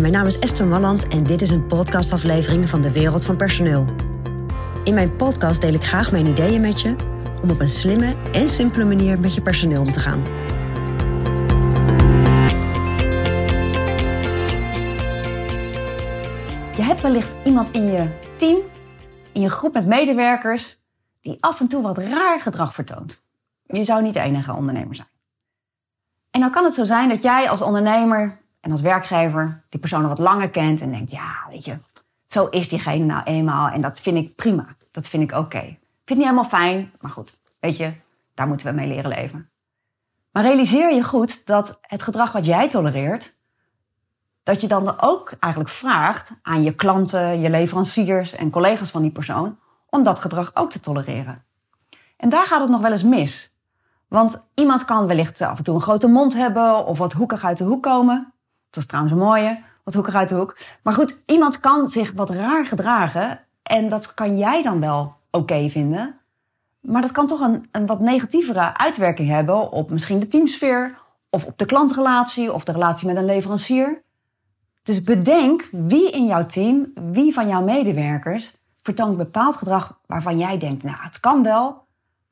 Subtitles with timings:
[0.00, 3.84] Mijn naam is Esther Malland en dit is een podcastaflevering van de Wereld van Personeel.
[4.84, 6.94] In mijn podcast deel ik graag mijn ideeën met je
[7.42, 10.22] om op een slimme en simpele manier met je personeel om te gaan.
[16.76, 18.58] Je hebt wellicht iemand in je team,
[19.32, 20.78] in je groep met medewerkers,
[21.20, 23.22] die af en toe wat raar gedrag vertoont.
[23.62, 25.08] Je zou niet de enige ondernemer zijn.
[26.30, 30.08] En dan kan het zo zijn dat jij als ondernemer en als werkgever die persoon
[30.08, 31.78] wat langer kent en denkt, ja, weet je,
[32.26, 34.66] zo is diegene nou eenmaal en dat vind ik prima.
[34.90, 35.58] Dat vind ik oké.
[35.58, 37.92] Ik vind niet helemaal fijn, maar goed, weet je,
[38.34, 39.50] daar moeten we mee leren leven.
[40.30, 43.36] Maar realiseer je goed dat het gedrag wat jij tolereert,
[44.42, 49.10] dat je dan ook eigenlijk vraagt aan je klanten, je leveranciers en collega's van die
[49.10, 51.44] persoon om dat gedrag ook te tolereren.
[52.16, 53.56] En daar gaat het nog wel eens mis.
[54.08, 57.58] Want iemand kan wellicht af en toe een grote mond hebben of wat hoekig uit
[57.58, 58.32] de hoek komen.
[58.72, 60.58] Dat is trouwens een mooie, wat hoekig uit de hoek.
[60.82, 65.68] Maar goed, iemand kan zich wat raar gedragen en dat kan jij dan wel oké
[65.68, 66.20] vinden.
[66.80, 70.98] Maar dat kan toch een, een wat negatievere uitwerking hebben op misschien de teamsfeer
[71.30, 74.02] of op de klantrelatie of de relatie met een leverancier.
[74.82, 80.58] Dus bedenk wie in jouw team, wie van jouw medewerkers vertoont bepaald gedrag waarvan jij
[80.58, 81.84] denkt, nou het kan wel,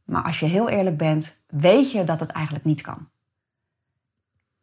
[0.05, 3.09] maar als je heel eerlijk bent, weet je dat het eigenlijk niet kan.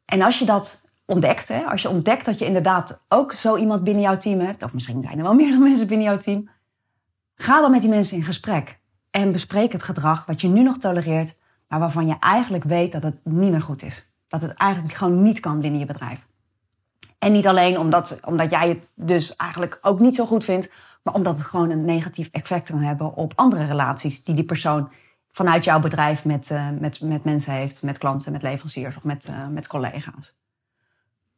[0.06, 3.84] En als je dat ontdekt, hè, als je ontdekt dat je inderdaad ook zo iemand
[3.84, 6.50] binnen jouw team hebt, of misschien zijn er wel meerdere mensen binnen jouw team,
[7.36, 8.80] ga dan met die mensen in gesprek
[9.12, 11.36] en bespreek het gedrag wat je nu nog tolereert,
[11.68, 14.12] maar waarvan je eigenlijk weet dat het niet meer goed is.
[14.28, 16.28] Dat het eigenlijk gewoon niet kan binnen je bedrijf.
[17.20, 20.70] En niet alleen omdat, omdat jij het dus eigenlijk ook niet zo goed vindt,
[21.04, 24.90] maar omdat het gewoon een negatief effect kan hebben op andere relaties die die persoon
[25.32, 29.28] vanuit jouw bedrijf met, uh, met, met mensen heeft, met klanten, met leveranciers of met,
[29.30, 30.38] uh, met collega's.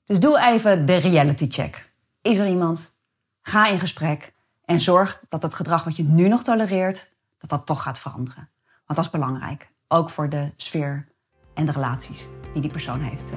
[0.09, 1.89] Dus doe even de reality check.
[2.21, 2.95] Is er iemand?
[3.41, 4.33] Ga in gesprek
[4.65, 8.49] en zorg dat het gedrag wat je nu nog tolereert, dat dat toch gaat veranderen.
[8.85, 9.69] Want dat is belangrijk.
[9.87, 11.07] Ook voor de sfeer
[11.53, 13.33] en de relaties die die persoon heeft.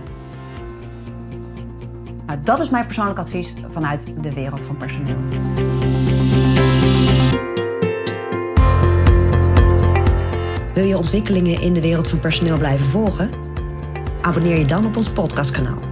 [2.27, 5.21] Nou, dat is mijn persoonlijk advies vanuit de wereld van personeel.
[10.75, 13.31] Wil je ontwikkelingen in de wereld van personeel blijven volgen?
[14.21, 15.92] Abonneer je dan op ons podcastkanaal.